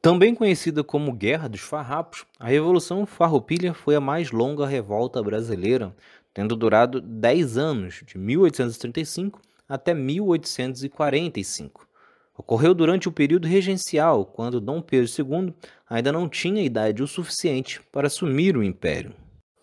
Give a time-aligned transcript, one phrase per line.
[0.00, 5.92] Também conhecida como Guerra dos Farrapos, a Revolução Farroupilha foi a mais longa revolta brasileira,
[6.32, 11.88] tendo durado 10 anos, de 1835 até 1845.
[12.36, 15.52] Ocorreu durante o período regencial, quando Dom Pedro II
[15.90, 19.12] ainda não tinha idade o suficiente para assumir o império.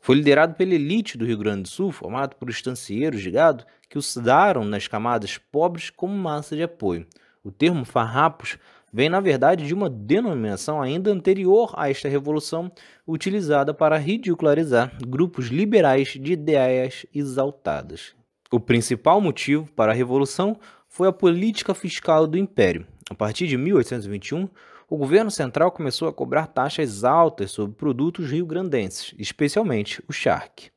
[0.00, 3.96] Foi liderado pela elite do Rio Grande do Sul, formado por estancieiros de gado que
[3.96, 7.06] usaram nas camadas pobres como massa de apoio.
[7.44, 8.58] O termo farrapos
[8.96, 12.72] vem, na verdade, de uma denominação ainda anterior a esta revolução,
[13.06, 18.14] utilizada para ridicularizar grupos liberais de ideias exaltadas.
[18.50, 22.86] O principal motivo para a revolução foi a política fiscal do império.
[23.10, 24.48] A partir de 1821,
[24.88, 30.70] o governo central começou a cobrar taxas altas sobre produtos rio-grandenses, especialmente o charque.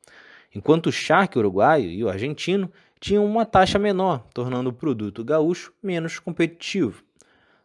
[0.54, 5.72] Enquanto o charque uruguaio e o argentino tinham uma taxa menor, tornando o produto gaúcho
[5.82, 7.02] menos competitivo.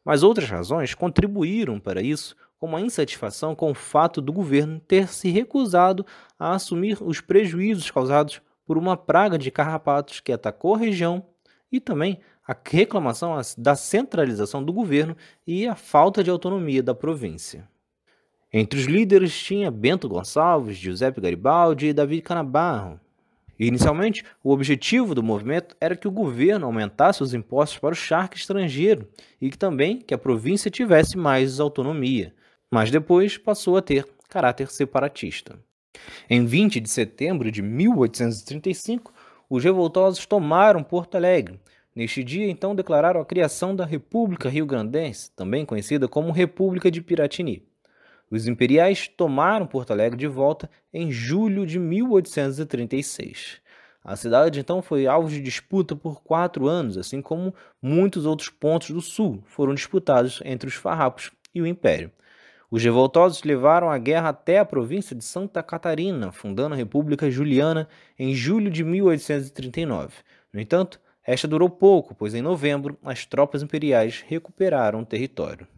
[0.05, 5.09] Mas outras razões contribuíram para isso, como a insatisfação com o fato do governo ter
[5.09, 6.05] se recusado
[6.39, 11.25] a assumir os prejuízos causados por uma praga de carrapatos que atacou a região
[11.70, 17.69] e também a reclamação da centralização do governo e a falta de autonomia da província.
[18.53, 23.00] Entre os líderes tinha Bento Gonçalves, Giuseppe Garibaldi e David Canabarro,
[23.58, 28.36] Inicialmente, o objetivo do movimento era que o governo aumentasse os impostos para o charque
[28.36, 29.08] estrangeiro
[29.41, 32.34] e que também que a província tivesse mais autonomia,
[32.70, 35.56] mas depois passou a ter caráter separatista.
[36.28, 39.12] Em 20 de setembro de 1835,
[39.48, 41.60] os revoltosos tomaram Porto Alegre.
[41.94, 47.62] Neste dia, então, declararam a criação da República Rio-Grandense, também conhecida como República de Piratini.
[48.35, 53.61] Os imperiais tomaram Porto Alegre de volta em julho de 1836.
[54.03, 58.91] A cidade então foi alvo de disputa por quatro anos, assim como muitos outros pontos
[58.91, 62.11] do sul foram disputados entre os farrapos e o império.
[62.69, 67.89] Os revoltosos levaram a guerra até a província de Santa Catarina, fundando a República Juliana
[68.19, 70.12] em julho de 1839.
[70.53, 75.69] No entanto, esta durou pouco, pois em novembro as tropas imperiais recuperaram o território.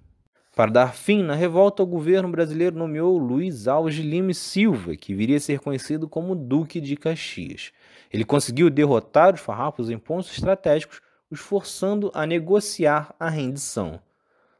[0.57, 5.15] Para dar fim na revolta, o governo brasileiro nomeou Luiz Alves Lima e Silva, que
[5.15, 7.73] viria a ser conhecido como Duque de Caxias.
[8.11, 14.01] Ele conseguiu derrotar os farrapos em pontos estratégicos, os forçando a negociar a rendição.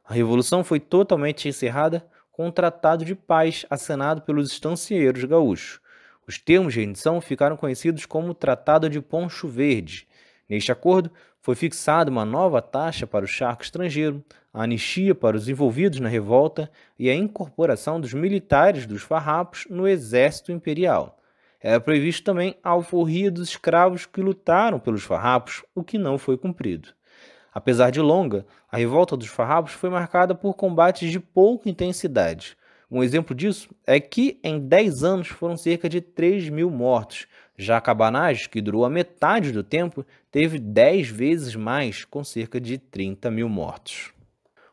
[0.05, 5.79] A revolução foi totalmente encerrada com um tratado de paz assinado pelos estancieiros gaúchos.
[6.27, 10.07] Os termos de rendição ficaram conhecidos como Tratado de Poncho Verde.
[10.47, 11.09] Neste acordo,
[11.41, 14.23] foi fixada uma nova taxa para o charco estrangeiro,
[14.57, 19.87] a anistia para os envolvidos na revolta e a incorporação dos militares dos farrapos no
[19.87, 21.19] exército imperial.
[21.61, 26.37] Era previsto também a alforria dos escravos que lutaram pelos farrapos, o que não foi
[26.37, 26.89] cumprido.
[27.53, 32.57] Apesar de longa, a revolta dos farrapos foi marcada por combates de pouca intensidade.
[32.89, 37.79] Um exemplo disso é que em 10 anos foram cerca de 3 mil mortos, já
[37.79, 43.29] Cabanage, que durou a metade do tempo, teve 10 vezes mais, com cerca de 30
[43.29, 44.16] mil mortos.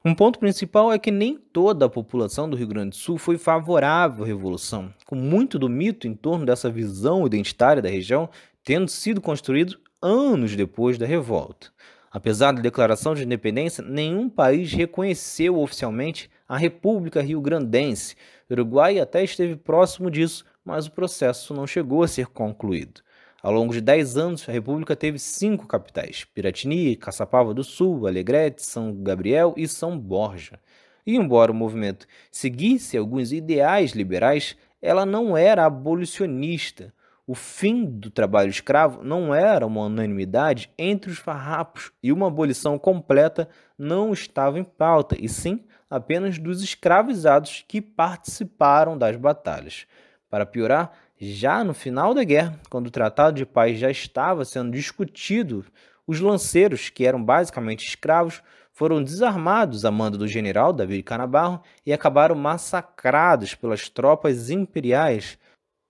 [0.06, 3.38] Um ponto principal é que nem toda a população do Rio Grande do Sul foi
[3.38, 8.28] favorável à Revolução, com muito do mito em torno dessa visão identitária da região
[8.62, 11.68] tendo sido construído anos depois da revolta.
[12.10, 18.14] Apesar da declaração de independência, nenhum país reconheceu oficialmente a República Rio-Grandense.
[18.50, 23.00] O Uruguai até esteve próximo disso, mas o processo não chegou a ser concluído.
[23.44, 28.64] Ao longo de dez anos, a República teve cinco capitais: Piratini, Caçapava do Sul, Alegrete,
[28.64, 30.58] São Gabriel e São Borja.
[31.06, 36.90] E embora o movimento seguisse alguns ideais liberais, ela não era abolicionista.
[37.26, 42.78] O fim do trabalho escravo não era uma unanimidade entre os farrapos e uma abolição
[42.78, 43.46] completa
[43.78, 49.86] não estava em pauta, e sim apenas dos escravizados que participaram das batalhas.
[50.30, 50.90] Para piorar,
[51.20, 55.64] já no final da guerra, quando o Tratado de Paz já estava sendo discutido,
[56.06, 58.42] os lanceiros, que eram basicamente escravos,
[58.72, 65.38] foram desarmados a mando do general David Canabarro e acabaram massacrados pelas tropas imperiais,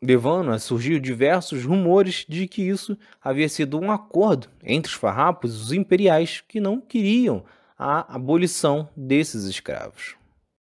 [0.03, 5.55] levando a surgir diversos rumores de que isso havia sido um acordo entre os farrapos
[5.55, 7.43] e os imperiais que não queriam
[7.79, 10.15] a abolição desses escravos.